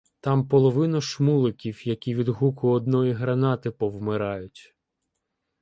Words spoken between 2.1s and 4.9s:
від гуку одної гранати повмирають.